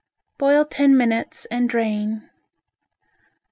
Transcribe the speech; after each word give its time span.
Boil 0.39 0.65
ten 0.65 0.97
minutes 0.97 1.45
and 1.51 1.69
drain. 1.69 2.27